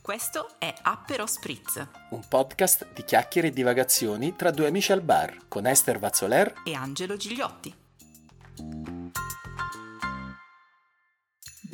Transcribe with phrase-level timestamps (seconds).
[0.00, 5.36] Questo è Appero Spritz un podcast di chiacchiere e divagazioni tra due amici al bar
[5.48, 7.77] con Esther Vazzoler e Angelo Gigliotti.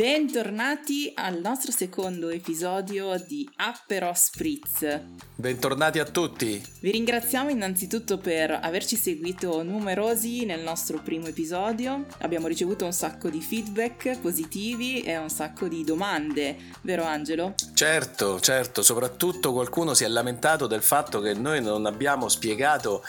[0.04, 5.00] Bentornati al nostro secondo episodio di Appero Spritz.
[5.34, 6.62] Bentornati a tutti.
[6.80, 12.04] Vi ringraziamo innanzitutto per averci seguito numerosi nel nostro primo episodio.
[12.18, 17.54] Abbiamo ricevuto un sacco di feedback positivi e un sacco di domande, vero Angelo?
[17.72, 23.02] Certo, certo, soprattutto qualcuno si è lamentato del fatto che noi non abbiamo spiegato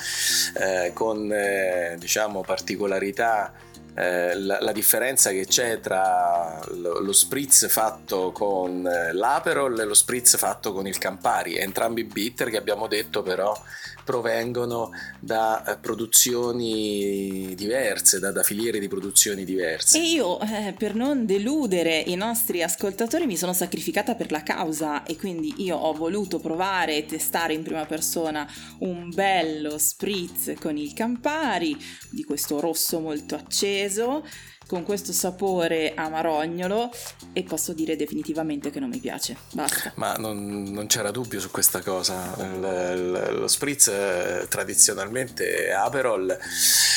[0.58, 3.52] eh, con eh, diciamo particolarità
[3.95, 9.86] eh, la, la, differenza che c'è tra lo, lo, spritz fatto con eh, l'Aperol e
[9.86, 13.58] lo spritz fatto con il Campari, entrambi bitter che abbiamo detto però
[14.05, 19.97] provengono da eh, produzioni diverse, da, da, filiere di produzioni diverse.
[19.97, 25.03] E io, eh, per non deludere i nostri ascoltatori, mi sono sacrificata per la causa
[25.03, 28.47] e quindi io ho voluto provare e testare in prima persona
[28.80, 31.75] un bello spritz con il Campari,
[32.12, 34.23] di questo rosso molto acceso
[34.67, 36.91] con questo sapore amarognolo
[37.33, 39.38] e posso dire definitivamente che non mi piace.
[39.53, 39.91] Basta.
[39.95, 42.35] Ma non, non c'era dubbio su questa cosa.
[42.38, 46.38] L, lo spritz eh, tradizionalmente è Aperol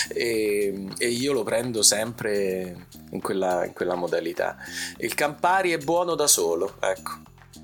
[0.09, 4.57] e, e, io lo prendo sempre in quella, in quella modalità.
[4.99, 7.19] Il Campari è buono da solo, ecco,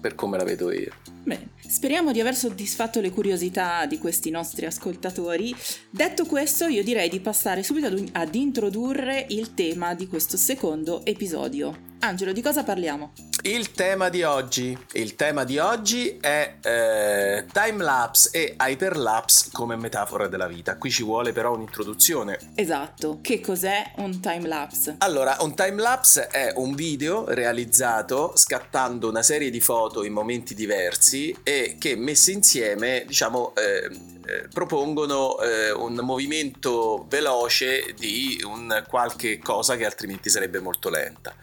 [0.05, 0.93] per come la vedo io.
[1.23, 5.55] Bene, speriamo di aver soddisfatto le curiosità di questi nostri ascoltatori.
[5.89, 11.07] Detto questo, io direi di passare subito ad, ad introdurre il tema di questo secondo
[11.07, 11.94] episodio.
[12.05, 13.13] Angelo, di cosa parliamo?
[13.45, 20.29] Il tema di oggi, il tema di oggi è eh, timelapse e hyperlapse come metafora
[20.29, 20.77] della vita.
[20.77, 22.39] Qui ci vuole però un'introduzione.
[22.57, 24.97] Esatto, che cos'è un timelapse?
[24.99, 31.35] Allora, un timelapse è un video realizzato scattando una serie di foto in momenti diversi
[31.43, 33.91] e che messe insieme, diciamo, eh,
[34.24, 41.35] eh, propongono eh, un movimento veloce di un qualche cosa che altrimenti sarebbe molto lenta.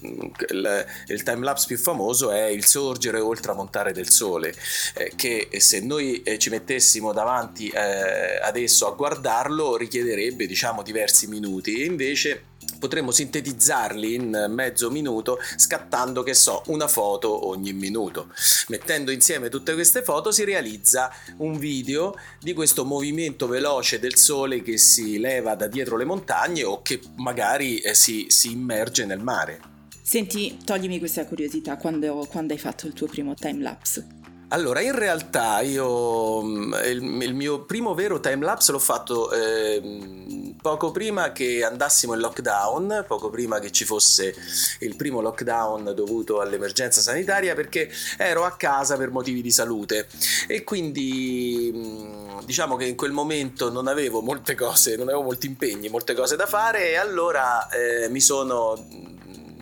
[0.00, 4.54] Il, il timelapse più famoso è il sorgere o il tramontare del sole,
[4.94, 11.26] eh, che se noi eh, ci mettessimo davanti eh, adesso a guardarlo richiederebbe diciamo diversi
[11.26, 12.52] minuti invece
[12.84, 18.28] potremmo sintetizzarli in mezzo minuto scattando, che so, una foto ogni minuto.
[18.68, 24.60] Mettendo insieme tutte queste foto si realizza un video di questo movimento veloce del sole
[24.60, 29.20] che si leva da dietro le montagne o che magari eh, si, si immerge nel
[29.20, 29.60] mare.
[30.02, 34.23] Senti, toglimi questa curiosità, quando, quando hai fatto il tuo primo timelapse?
[34.54, 40.92] Allora, in realtà io mm, il, il mio primo vero timelapse l'ho fatto eh, poco
[40.92, 44.32] prima che andassimo in lockdown, poco prima che ci fosse
[44.78, 50.06] il primo lockdown dovuto all'emergenza sanitaria, perché ero a casa per motivi di salute.
[50.46, 55.48] E quindi mm, diciamo che in quel momento non avevo molte cose, non avevo molti
[55.48, 58.76] impegni, molte cose da fare e allora eh, mi sono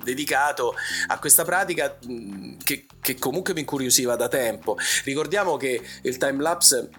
[0.03, 0.75] dedicato
[1.07, 1.97] a questa pratica
[2.63, 4.77] che, che comunque mi incuriosiva da tempo.
[5.05, 6.91] Ricordiamo che il timelapse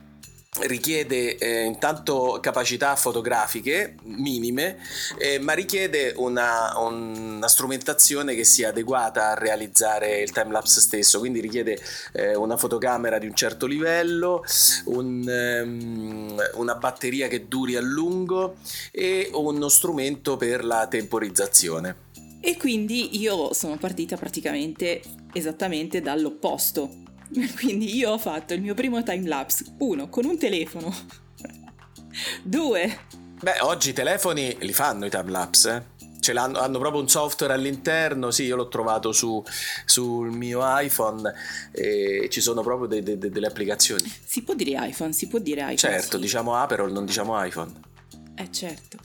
[0.61, 4.77] richiede eh, intanto capacità fotografiche minime,
[5.17, 11.39] eh, ma richiede una, una, strumentazione che sia adeguata a realizzare il timelapse stesso, quindi
[11.39, 11.79] richiede
[12.13, 14.43] eh, una fotocamera di un certo livello,
[14.85, 18.57] un, um, una batteria che duri a lungo
[18.91, 22.11] e uno strumento per la temporizzazione.
[22.45, 25.01] E quindi io sono partita praticamente
[25.33, 27.01] esattamente dall'opposto.
[27.55, 30.93] Quindi io ho fatto il mio primo timelapse, uno, con un telefono.
[32.43, 32.99] Due.
[33.41, 35.91] Beh, oggi i telefoni li fanno i timelapse, eh?
[36.23, 39.43] Ce l'hanno, hanno proprio un software all'interno, sì, io l'ho trovato su,
[39.83, 41.33] sul mio iPhone
[41.73, 44.09] e ci sono proprio de, de, de, delle applicazioni.
[44.23, 45.75] Si può dire iPhone, si può dire iPhone.
[45.75, 46.21] Certo, sì.
[46.21, 47.73] diciamo Aperol, non diciamo iPhone.
[48.35, 48.99] Eh certo.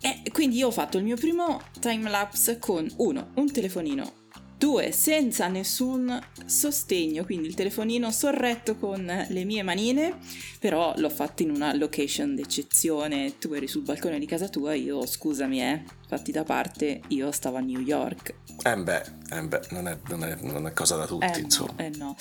[0.00, 4.12] E quindi io ho fatto il mio primo timelapse con uno, un telefonino,
[4.60, 10.18] due, senza nessun sostegno, quindi il telefonino sorretto con le mie manine,
[10.58, 15.06] però l'ho fatto in una location d'eccezione, tu eri sul balcone di casa tua, io
[15.06, 18.34] scusami eh, fatti da parte, io stavo a New York.
[18.64, 21.74] Eh beh, eh beh non, è, non, è, non, è, cosa da tutti, eh insomma.
[21.76, 22.16] No, eh no.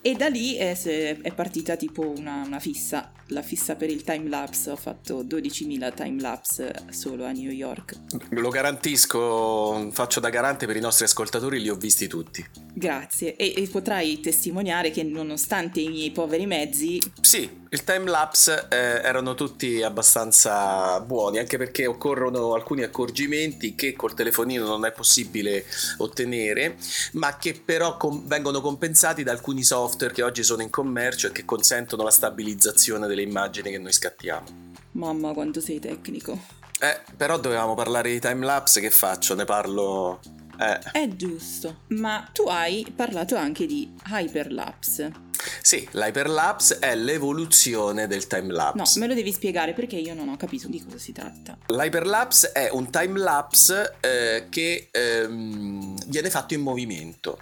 [0.00, 4.70] E da lì è, è partita tipo una, una, fissa, la fissa per il timelapse,
[4.70, 7.98] ho fatto 12.000 timelapse solo a New York.
[8.30, 12.42] Lo garantisco, faccio da garante per i nostri ascoltatori, li ho visti tutti.
[12.72, 16.98] Grazie, e, e potrai testimoniare che nonostante i miei poveri mezzi...
[17.20, 24.14] Sì, il timelapse eh, erano tutti abbastanza buoni, anche perché occorrono alcuni accorgimenti che col
[24.14, 25.64] telefonino non è possibile
[25.98, 26.76] ottenere,
[27.14, 31.32] ma che però com- vengono compensati da alcuni software che oggi sono in commercio e
[31.32, 34.46] che consentono la stabilizzazione delle immagini che noi scattiamo.
[34.92, 36.38] Mamma quanto sei tecnico.
[36.78, 39.34] Eh, però dovevamo parlare di timelapse, che faccio?
[39.34, 40.20] Ne parlo...
[40.60, 40.78] Eh.
[40.92, 45.23] È giusto, ma tu hai parlato anche di hyperlapse.
[45.64, 48.98] Sì, l'hyperlapse è l'evoluzione del timelapse.
[48.98, 51.56] No, me lo devi spiegare perché io non ho capito di cosa si tratta.
[51.68, 57.38] L'hyperlapse è un timelapse eh, che ehm, viene fatto in movimento.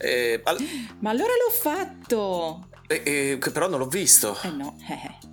[0.00, 0.58] Eh, al...
[0.98, 2.70] Ma allora l'ho fatto!
[2.88, 4.36] Eh, però non l'ho visto.
[4.42, 5.32] Eh no, eh.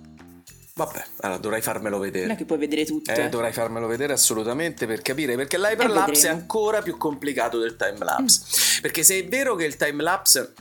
[0.74, 2.24] Vabbè, allora dovrai farmelo vedere.
[2.24, 3.10] Non è che puoi vedere tutto.
[3.10, 8.40] Eh, dovrai farmelo vedere assolutamente per capire, perché l'hyperlapse è ancora più complicato del timelapse.
[8.40, 8.80] Mm.
[8.80, 10.54] Perché se è vero che il timelapse,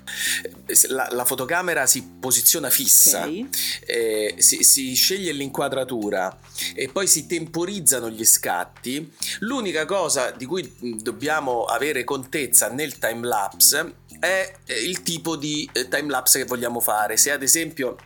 [0.43, 0.51] eh,
[0.89, 3.49] la, la fotocamera si posiziona fissa, okay.
[3.85, 6.37] eh, si, si sceglie l'inquadratura
[6.73, 13.95] e poi si temporizzano gli scatti, l'unica cosa di cui dobbiamo avere contezza nel timelapse
[14.19, 17.17] è eh, il tipo di eh, timelapse che vogliamo fare.
[17.17, 17.97] Se ad esempio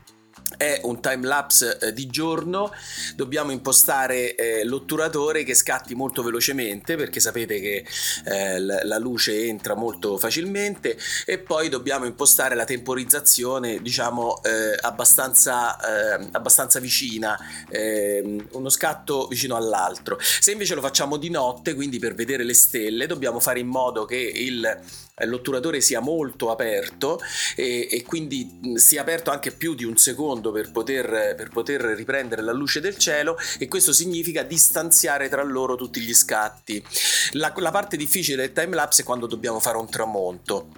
[0.57, 2.71] è un time lapse eh, di giorno.
[3.15, 7.85] Dobbiamo impostare eh, l'otturatore che scatti molto velocemente perché sapete che
[8.25, 10.97] eh, la luce entra molto facilmente.
[11.25, 15.77] E poi dobbiamo impostare la temporizzazione diciamo eh, abbastanza,
[16.15, 17.37] eh, abbastanza vicina
[17.69, 20.17] ehm, uno scatto vicino all'altro.
[20.19, 24.05] Se invece lo facciamo di notte quindi per vedere le stelle dobbiamo fare in modo
[24.05, 24.79] che il
[25.23, 27.19] l'otturatore sia molto aperto
[27.55, 32.41] e, e, quindi sia aperto anche più di un secondo per poter, per poter riprendere
[32.41, 36.83] la luce del cielo e questo significa distanziare tra loro tutti gli scatti.
[37.31, 40.69] La, la parte difficile del time lapse è quando dobbiamo fare un tramonto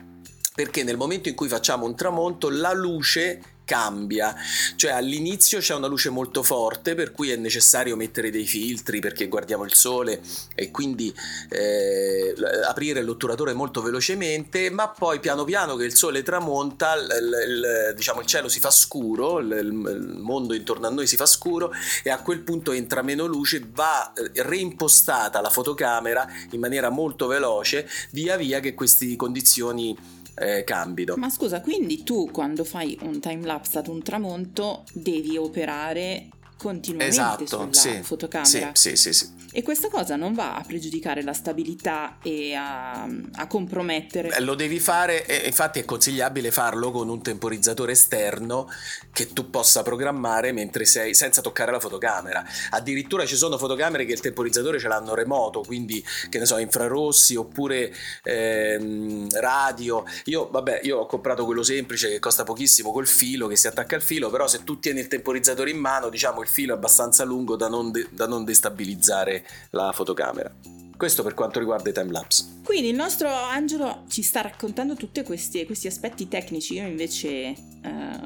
[0.57, 4.34] perché nel momento in cui facciamo un tramonto la luce cambia,
[4.78, 9.28] cioè all'inizio c'è una luce molto forte per cui è necessario mettere dei filtri perché
[9.28, 10.22] guardiamo il sole
[10.56, 11.14] e quindi
[11.50, 12.34] eh,
[12.66, 17.10] aprire l'otturatore molto velocemente, ma poi piano piano che il sole tramonta, il,
[17.46, 21.25] il, diciamo il cielo si fa scuro, il, il mondo intorno a noi si fa
[21.25, 21.74] scuro
[22.04, 27.28] e a quel punto entra meno luce, va eh, reimpostata la fotocamera in maniera molto
[27.28, 29.94] veloce via via che queste condizioni
[30.38, 31.16] eh, cambino.
[31.18, 37.15] Ma scusa, quindi tu quando fai un time lapse ad un tramonto devi operare continuamente
[37.15, 38.71] esatto, sulla sì, fotocamera.
[38.74, 39.36] Sì, sì, sì, sì.
[39.51, 44.30] E questa cosa non va a pregiudicare la stabilità e a, a compromettere.
[44.30, 48.69] Beh, lo devi fare, e infatti è consigliabile farlo con un temporizzatore esterno
[49.12, 52.45] che tu possa programmare mentre sei senza toccare la fotocamera.
[52.71, 57.36] Addirittura ci sono fotocamere che il temporizzatore ce l'hanno remoto, quindi che ne so, infrarossi
[57.36, 57.94] oppure
[58.24, 60.04] ehm, radio.
[60.25, 63.95] Io, vabbè, io ho comprato quello semplice che costa pochissimo col filo che si attacca
[63.95, 67.68] al filo, però se tu tieni il temporizzatore in mano, diciamo filo abbastanza lungo da
[67.68, 70.54] non, de- da non destabilizzare la fotocamera.
[70.98, 72.62] Questo per quanto riguarda i timelapse.
[72.64, 77.56] Quindi il nostro Angelo ci sta raccontando tutti questi, questi aspetti tecnici, io invece eh,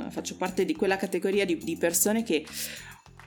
[0.10, 2.46] faccio parte di quella categoria di, di persone che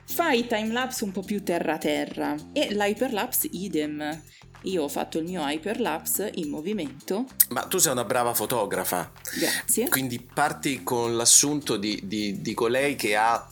[0.07, 4.21] fa i timelapse un po' più terra-terra e l'hyperlapse idem.
[4.63, 7.25] Io ho fatto il mio hyperlapse in movimento.
[7.49, 9.11] Ma tu sei una brava fotografa.
[9.37, 9.89] Grazie.
[9.89, 13.47] Quindi parti con l'assunto di, di, di colei che ha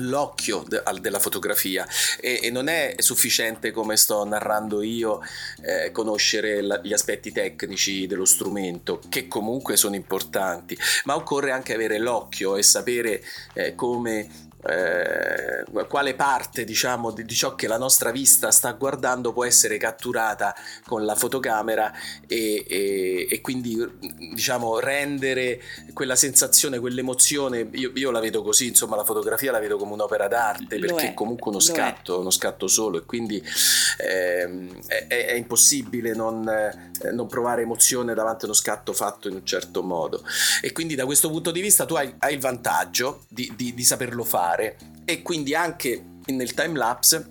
[0.00, 1.86] l'occhio de- della fotografia.
[2.20, 5.20] E-, e, non è sufficiente come sto narrando io
[5.62, 11.74] eh, conoscere la- gli aspetti tecnici dello strumento che comunque sono importanti ma occorre anche
[11.74, 13.22] avere l'occhio e sapere
[13.54, 19.32] eh, come eh, quale parte diciamo di, di, ciò che la nostra vista sta guardando
[19.32, 20.54] può essere catturata
[20.86, 21.92] con la fotocamera
[22.28, 23.84] e, e, e quindi
[24.32, 25.60] diciamo rendere
[25.92, 30.28] quella sensazione quell'emozione io, io, la vedo così insomma la fotografia la vedo come un'opera
[30.28, 31.14] d'arte Lo perché è.
[31.14, 33.42] comunque uno scatto uno scatto solo e quindi
[33.98, 39.34] eh, è, è, impossibile non, eh, non, provare emozione davanti a uno scatto fatto in
[39.34, 40.22] un certo modo
[40.60, 43.82] e quindi da questo punto di vista tu hai, hai il vantaggio di, di, di
[43.82, 44.76] saperlo fare fare.
[45.04, 47.30] E quindi anche nel time lapse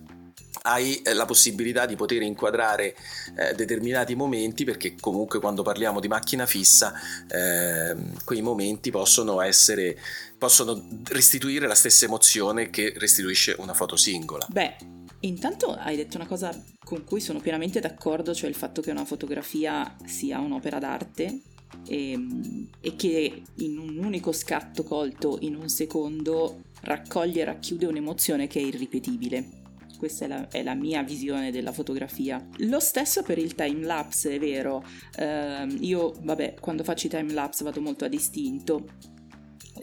[0.64, 2.96] hai eh, la possibilità di poter inquadrare
[3.38, 6.94] eh, determinati momenti perché comunque quando parliamo di macchina fissa
[7.28, 9.98] eh, quei momenti possono essere
[10.38, 14.46] possono restituire la stessa emozione che restituisce una foto singola.
[14.50, 14.76] Beh
[15.22, 16.52] intanto hai detto una cosa
[16.84, 21.42] con cui sono pienamente d'accordo cioè il fatto che una fotografia sia un'opera d'arte
[21.86, 27.86] e, ehm, e che in un unico scatto colto in un secondo raccoglie e racchiude
[27.86, 29.60] un'emozione che è irripetibile.
[29.98, 32.44] Questa è la, è la, mia visione della fotografia.
[32.60, 34.84] Lo stesso per il time lapse, è vero.
[35.18, 38.88] Uh, io, vabbè, quando faccio i time lapse vado molto a distinto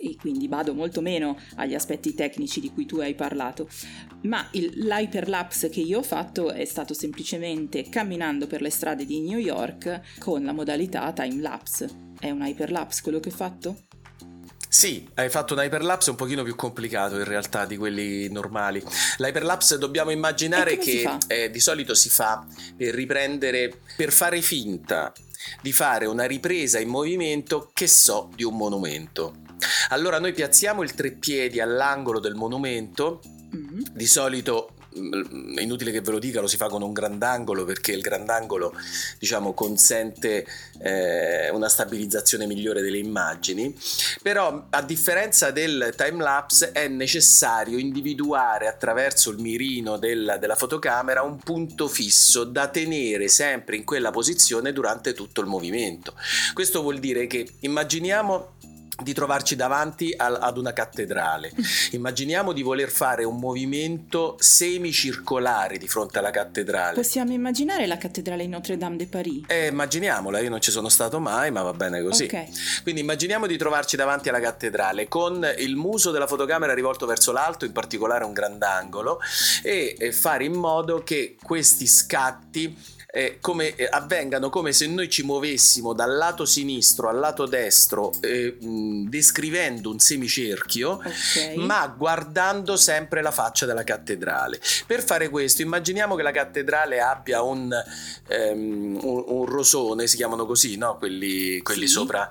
[0.00, 3.68] e quindi vado molto meno agli aspetti tecnici di cui tu hai parlato,
[4.22, 9.20] ma il, l'hyperlapse che io ho fatto è stato semplicemente camminando per le strade di
[9.20, 12.06] New York con la modalità time lapse.
[12.18, 13.87] È un hyperlapse quello che ho fatto?
[14.68, 18.82] Sì, hai fatto un hyperlapse un pochino più complicato in realtà di quelli normali.
[19.16, 22.46] L'hyperlapse dobbiamo immaginare che eh, di solito si fa
[22.76, 25.12] per riprendere, per fare finta
[25.62, 29.36] di fare una ripresa in movimento, che so, di un monumento.
[29.88, 33.22] Allora noi piazziamo il treppiedi all'angolo del monumento,
[33.54, 33.80] mm-hmm.
[33.92, 34.74] di solito
[35.54, 38.74] è inutile che ve lo dica, lo si fa con un grandangolo perché il grandangolo
[39.18, 40.46] diciamo consente
[40.80, 43.74] eh, una stabilizzazione migliore delle immagini,
[44.22, 51.22] però a differenza del time lapse è necessario individuare attraverso il mirino del, della fotocamera
[51.22, 56.14] un punto fisso da tenere sempre in quella posizione durante tutto il movimento.
[56.52, 58.56] Questo vuol dire che immaginiamo
[59.00, 61.52] di trovarci davanti ad una cattedrale.
[61.92, 66.94] Immaginiamo di voler fare un movimento semicircolare di fronte alla cattedrale.
[66.94, 69.44] Possiamo immaginare la cattedrale di Notre Dame de Paris?
[69.46, 72.24] Eh, immaginiamola, io non ci sono stato mai, ma va bene così.
[72.24, 72.48] Okay.
[72.82, 77.64] Quindi immaginiamo di trovarci davanti alla cattedrale con il muso della fotocamera rivolto verso l'alto,
[77.64, 79.20] in particolare un grandangolo,
[79.62, 85.24] e fare in modo che questi scatti eh, come, eh, avvengano come se noi ci
[85.24, 91.56] muovessimo dal lato sinistro al lato destro eh, mh, descrivendo un semicerchio okay.
[91.56, 97.42] ma guardando sempre la faccia della cattedrale per fare questo immaginiamo che la cattedrale abbia
[97.42, 97.68] un,
[98.28, 100.96] um, un, un rosone si chiamano così no?
[100.96, 102.28] quelli, quelli sì, sopra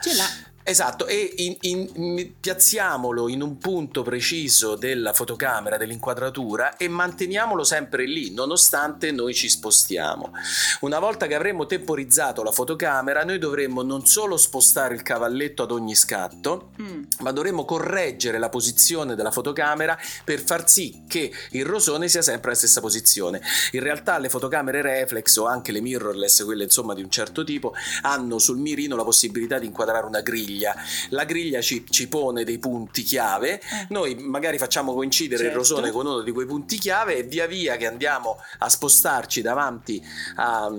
[0.69, 8.05] Esatto, e in, in, piazziamolo in un punto preciso della fotocamera, dell'inquadratura e manteniamolo sempre
[8.05, 10.33] lì, nonostante noi ci spostiamo.
[10.81, 15.71] Una volta che avremo temporizzato la fotocamera, noi dovremmo non solo spostare il cavalletto ad
[15.71, 17.03] ogni scatto, mm.
[17.19, 22.49] ma dovremmo correggere la posizione della fotocamera per far sì che il rosone sia sempre
[22.49, 23.41] alla stessa posizione.
[23.71, 27.73] In realtà le fotocamere reflex o anche le mirrorless, quelle insomma di un certo tipo,
[28.01, 30.75] hanno sul mirino la possibilità di inquadrare una griglia griglia.
[31.09, 33.87] La griglia ci, ci pone dei punti chiave, eh.
[33.89, 35.59] noi magari facciamo coincidere certo.
[35.59, 39.41] il rosone con uno di quei punti chiave e via via che andiamo a spostarci
[39.41, 40.03] davanti
[40.35, 40.69] a,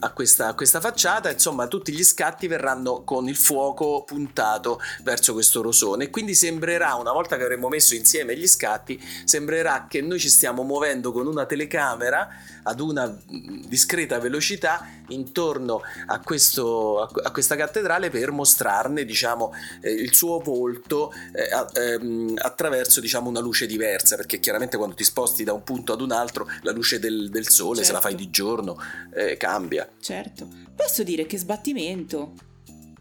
[0.00, 5.32] a, questa, a questa facciata, insomma tutti gli scatti verranno con il fuoco puntato verso
[5.32, 10.18] questo rosone quindi sembrerà, una volta che avremo messo insieme gli scatti, sembrerà che noi
[10.18, 12.28] ci stiamo muovendo con una telecamera
[12.64, 20.12] ad una discreta velocità intorno a, questo, a questa cattedrale per mostrarne diciamo, eh, il
[20.12, 21.48] suo volto eh,
[21.80, 26.00] ehm, attraverso diciamo, una luce diversa, perché chiaramente quando ti sposti da un punto ad
[26.00, 27.86] un altro la luce del, del sole, certo.
[27.86, 28.26] se la fai certo.
[28.26, 28.76] di giorno,
[29.14, 29.88] eh, cambia.
[30.00, 32.32] Certo, posso dire che sbattimento.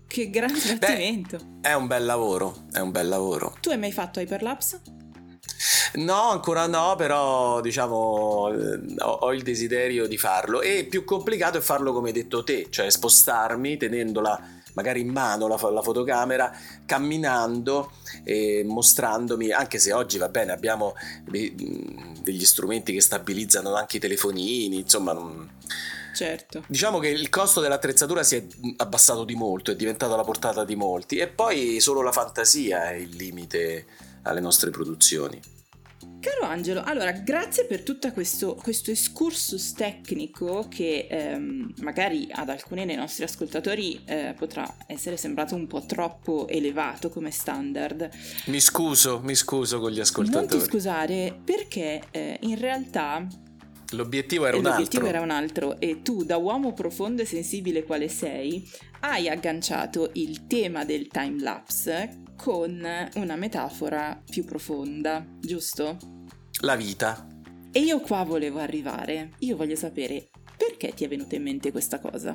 [0.06, 1.38] Che grande sbattimento.
[1.38, 3.58] Beh, è un bel lavoro, è un bel lavoro.
[3.60, 5.03] Tu hai mai fatto hyperlapse?
[5.94, 10.62] No, ancora no, però diciamo eh, ho, il desiderio di farlo.
[10.62, 15.48] E più complicato è farlo come hai detto te, cioè spostarmi tenendola magari in mano
[15.48, 16.52] la, la fotocamera,
[16.86, 17.92] camminando
[18.24, 24.80] e mostrandomi, anche se oggi va bene, abbiamo degli strumenti che stabilizzano anche i telefonini,
[24.80, 25.14] insomma...
[25.14, 25.50] Non...
[26.14, 26.64] Certo.
[26.68, 28.46] Diciamo che il costo dell'attrezzatura si è
[28.78, 32.94] abbassato di molto, è diventato alla portata di molti e poi solo la fantasia è
[32.94, 33.86] il limite
[34.22, 35.42] alle nostre produzioni.
[36.24, 42.86] Caro Angelo, allora grazie per tutto questo, questo excursus tecnico che ehm, magari ad alcuni
[42.86, 48.10] dei nostri ascoltatori eh, potrà essere sembrato un po' troppo elevato come standard.
[48.46, 50.48] Mi scuso, mi scuso con gli ascoltatori.
[50.48, 53.28] Non ti scusare perché eh, in realtà
[53.92, 55.18] L'obiettivo era un L'obiettivo altro.
[55.18, 58.66] era un altro e tu, da uomo profondo e sensibile quale sei,
[59.02, 62.82] hai agganciato il tema del time lapse con
[63.16, 66.13] una metafora più profonda, giusto?
[66.64, 67.28] La vita.
[67.74, 69.32] E io qua volevo arrivare.
[69.40, 72.34] Io voglio sapere perché ti è venuta in mente questa cosa.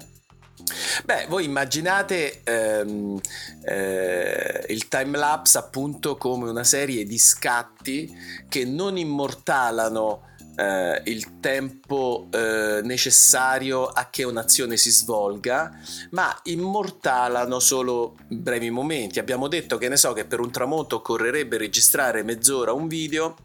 [1.05, 3.19] Beh, voi immaginate ehm,
[3.65, 8.15] eh, il time lapse appunto come una serie di scatti
[8.49, 15.71] che non immortalano eh, il tempo eh, necessario a che un'azione si svolga,
[16.11, 19.21] ma immortalano solo brevi momenti.
[19.21, 23.37] Abbiamo detto che ne so che per un tramonto occorrerebbe registrare mezz'ora un video.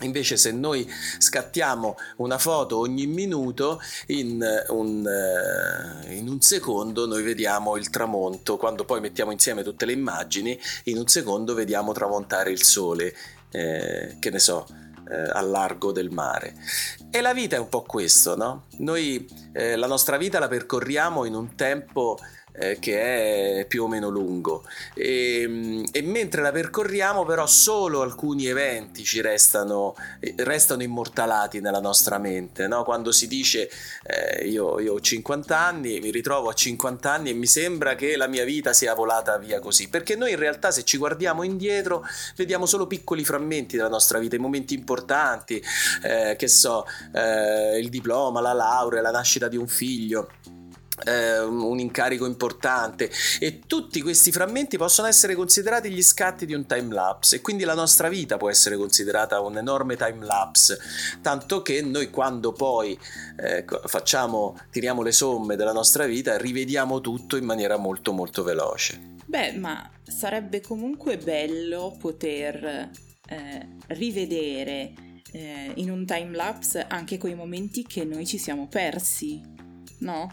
[0.00, 0.88] Invece se noi
[1.18, 8.56] scattiamo una foto ogni minuto, in un, uh, in un, secondo noi vediamo il tramonto,
[8.56, 13.14] quando poi mettiamo insieme tutte le immagini, in un secondo vediamo tramontare il sole,
[13.50, 14.66] eh, che ne so,
[15.10, 16.54] eh, al largo del mare.
[17.10, 18.66] E la vita è un po' questo, no?
[18.78, 22.18] Noi eh, la nostra vita la percorriamo in un tempo
[22.52, 24.64] eh, che è più o meno lungo.
[24.94, 31.60] E, ehm, e, mentre la percorriamo però solo alcuni eventi ci restano, eh, restano immortalati
[31.60, 32.84] nella nostra mente no?
[32.84, 33.70] quando si dice
[34.04, 38.16] eh, io, io, ho 50 anni mi ritrovo a 50 anni e mi sembra che
[38.16, 39.88] la mia vita sia volata via così.
[39.88, 42.04] Perché noi in realtà se ci guardiamo indietro
[42.36, 45.62] vediamo solo piccoli frammenti della nostra vita i momenti importanti
[46.02, 50.28] eh, che so eh, il diploma la laurea la nascita di un figlio
[51.04, 53.10] eh, un incarico importante.
[53.38, 57.64] E tutti questi frammenti possono essere considerati gli scatti di un time lapse e quindi
[57.64, 60.78] la nostra vita può essere considerata un enorme time lapse
[61.20, 62.98] tanto che noi quando poi
[63.36, 69.16] eh, facciamo tiriamo le somme della nostra vita rivediamo tutto in maniera molto molto veloce.
[69.26, 72.90] Beh ma sarebbe comunque bello poter
[73.28, 74.92] eh, rivedere
[75.32, 79.40] eh, in un time lapse anche quei momenti che noi ci siamo persi
[80.00, 80.32] no?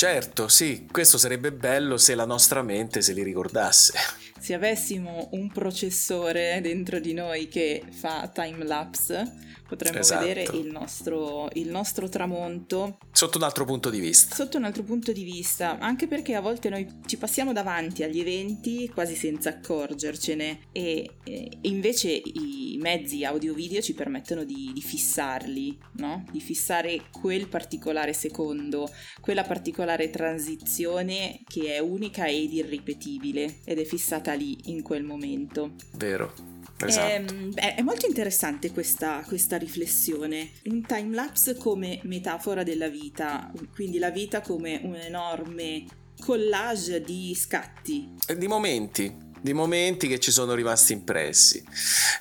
[0.00, 3.92] Certo, sì, questo sarebbe bello se la nostra mente se li ricordasse.
[4.38, 10.26] Se avessimo un processore dentro di noi che fa time lapse, potremmo esatto.
[10.26, 14.34] vedere il nostro, il nostro, tramonto sotto un altro punto di vista.
[14.34, 18.18] Sotto un altro punto di vista, anche perché a volte noi ci passiamo davanti agli
[18.18, 25.78] eventi quasi senza accorgercene e, e invece i mezzi audio-video ci permettono di, di fissarli,
[25.98, 26.24] no?
[26.32, 33.84] di fissare quel particolare secondo, quella particolare transizione che è unica ed irripetibile ed è
[33.84, 35.74] fissata lì in quel momento.
[35.92, 36.59] Vero.
[36.86, 37.06] Esatto.
[37.06, 40.50] È, ehm, è, molto interessante questa, questa riflessione.
[40.64, 45.84] Un time lapse come metafora della vita, quindi la vita come un enorme
[46.20, 48.16] collage di scatti.
[48.26, 51.64] E di momenti, di momenti che ci sono rimasti impressi.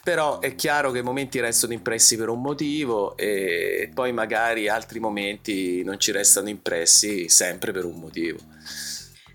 [0.04, 5.00] Però è chiaro che i momenti restano impressi per un motivo e poi magari altri
[5.00, 8.40] momenti non ci restano impressi sempre per un motivo.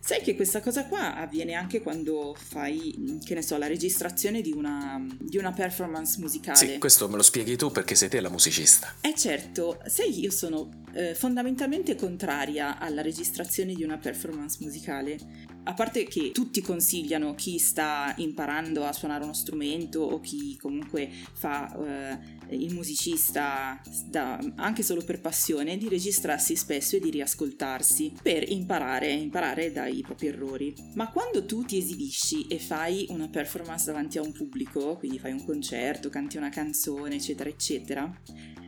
[0.07, 4.53] Sai che questa cosa qua avviene anche quando fai, che ne so, la registrazione di
[4.53, 6.59] una, di una performance musicale.
[6.59, 8.97] Sì, questo me lo spieghi tu perché sei te la musicista.
[9.01, 15.17] Eh certo, sai io sono eh, fondamentalmente contraria alla registrazione di una performance musicale.
[15.63, 21.11] A parte che tutti consigliano chi sta imparando a suonare uno strumento o chi comunque
[21.33, 22.19] fa eh,
[22.51, 29.13] il musicista da, anche solo per passione di registrarsi spesso e di riascoltarsi per imparare,
[29.13, 30.75] imparare dai propri errori.
[30.95, 35.33] Ma quando tu ti esibisci e fai una performance davanti a un pubblico, quindi fai
[35.33, 38.21] un concerto, canti una canzone, eccetera, eccetera,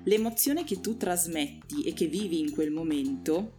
[0.05, 3.59] l'emozione che tu trasmetti e che vivi in quel momento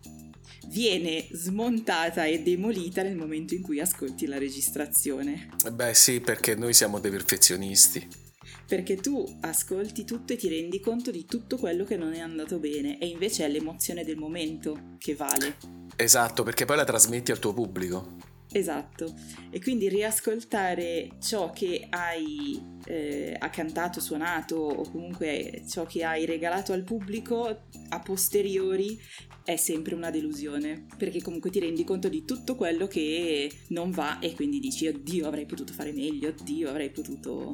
[0.67, 5.49] viene smontata e demolita nel momento in cui ascolti la registrazione.
[5.71, 8.26] Beh sì, perché noi siamo dei perfezionisti.
[8.67, 12.59] Perché tu ascolti tutto e ti rendi conto di tutto quello che non è andato
[12.59, 15.57] bene e invece è l'emozione del momento che vale.
[15.95, 18.35] Esatto, perché poi la trasmetti al tuo pubblico.
[18.49, 19.13] Esatto,
[19.49, 26.25] e quindi riascoltare ciò che hai eh, ha cantato, suonato o comunque ciò che hai
[26.25, 27.45] regalato al pubblico
[27.89, 28.97] a posteriori
[29.43, 34.19] è sempre una delusione, perché comunque ti rendi conto di tutto quello che non va
[34.19, 37.53] e quindi dici oddio avrei potuto fare meglio, oddio avrei potuto...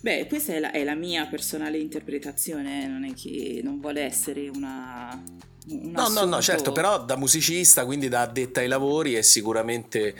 [0.00, 4.48] Beh, questa è la, è la mia personale interpretazione, non è che non vuole essere
[4.48, 5.22] una,
[5.68, 10.14] no, no, no, certo, però da musicista, quindi da addetta ai lavori, è sicuramente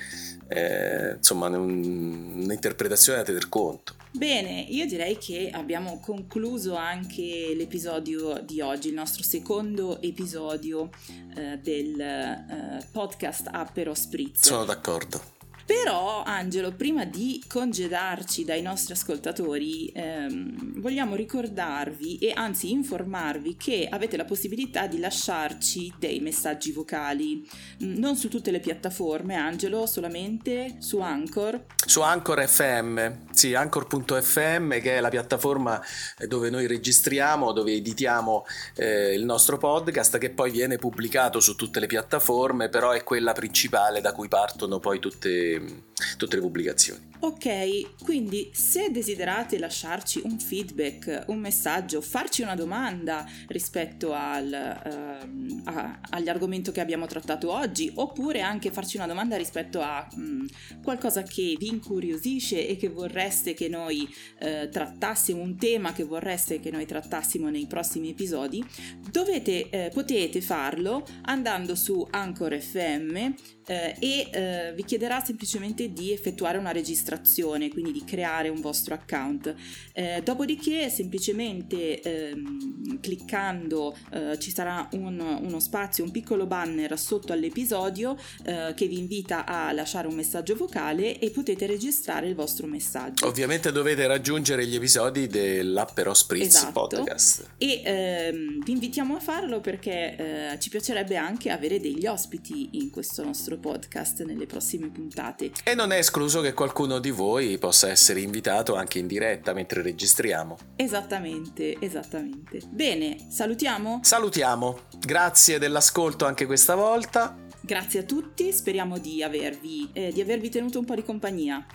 [0.49, 3.95] eh, insomma un, un'interpretazione da tener conto.
[4.11, 10.91] Bene, io direi che abbiamo concluso anche l'episodio di oggi, il nostro secondo episodio
[11.37, 14.47] eh, del eh, podcast Apero Spritz.
[14.47, 15.37] Sono d'accordo.
[15.69, 23.87] Però, Angelo, prima di congedarci dai nostri ascoltatori, ehm, vogliamo ricordarvi e anzi informarvi che
[23.91, 27.47] avete la possibilità di lasciarci dei messaggi vocali,
[27.85, 31.67] mm, non su tutte le piattaforme, Angelo, solamente su Anchor.
[31.85, 35.81] Su Anchor FM, sì, Anchor.fm che è la piattaforma
[36.27, 41.79] dove noi registriamo, dove editiamo eh, il nostro podcast che poi viene pubblicato su tutte
[41.79, 47.07] le piattaforme, però è quella principale da cui partono poi tutte tutte le pubblicazioni.
[47.21, 54.47] Ok, quindi se desiderate lasciarci un feedback, un messaggio, farci una domanda rispetto al,
[54.85, 60.47] uh, a, all'argomento che abbiamo trattato oggi, oppure anche farci una domanda rispetto a um,
[60.81, 64.09] qualcosa che vi incuriosisce e che vorreste che noi
[64.41, 68.65] uh, trattassimo, un tema che vorreste che noi trattassimo nei prossimi episodi,
[69.11, 73.35] dovete, uh, potete farlo andando su Anchor FM
[73.69, 79.55] e vi chiederà semplicemente semplicemente di effettuare una registrazione, quindi di creare un vostro account.
[79.93, 87.33] Eh, dopodiché semplicemente ehm, cliccando eh, ci sarà un, uno spazio, un piccolo banner sotto
[87.33, 92.67] all'episodio eh, che vi invita a lasciare un messaggio vocale e potete registrare il vostro
[92.67, 93.27] messaggio.
[93.27, 96.73] Ovviamente dovete raggiungere gli episodi dell'Appero Spritz Esatto.
[96.73, 97.51] podcast.
[97.59, 102.91] E ehm, vi invitiamo a farlo perché eh, ci piacerebbe anche avere degli ospiti in
[102.91, 105.53] questo nostro podcast nelle prossime puntate.
[105.65, 109.83] E non è escluso che qualcuno di voi possa essere invitato anche in diretta mentre
[109.83, 110.57] registriamo.
[110.77, 112.61] Esattamente, esattamente.
[112.71, 114.01] Bene, salutiamo?
[114.03, 117.37] Salutiamo, grazie dell'ascolto anche questa volta.
[117.61, 121.67] Grazie a tutti, speriamo di avervi, eh, di avervi tenuto un po' di compagnia.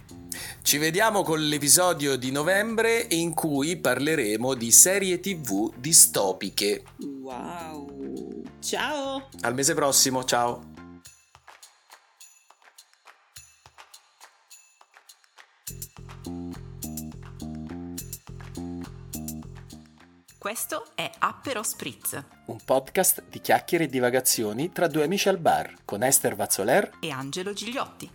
[0.61, 6.83] Ci vediamo con l'episodio di novembre in cui parleremo di serie tv distopiche.
[7.21, 8.41] Wow!
[8.59, 9.29] Ciao!
[9.41, 10.72] Al mese prossimo, ciao!
[20.43, 25.73] Questo è Appero Spritz Un podcast di chiacchiere e divagazioni tra due amici al bar
[25.85, 28.11] con Esther Vazzoler e Angelo Gigliotti.